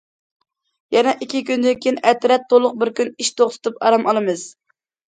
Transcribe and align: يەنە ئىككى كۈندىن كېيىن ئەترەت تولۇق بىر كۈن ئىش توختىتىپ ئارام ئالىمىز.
يەنە 0.95 1.13
ئىككى 1.25 1.41
كۈندىن 1.51 1.77
كېيىن 1.83 2.01
ئەترەت 2.13 2.49
تولۇق 2.55 2.77
بىر 2.83 2.95
كۈن 3.03 3.17
ئىش 3.21 3.35
توختىتىپ 3.39 3.81
ئارام 3.87 4.09
ئالىمىز. 4.15 4.53